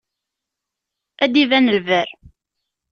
[1.23, 2.09] Ad d-iban lberr.